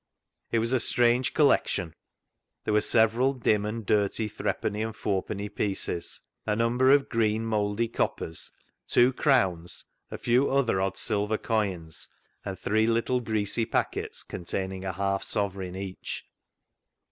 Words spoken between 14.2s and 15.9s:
containing a half sovereign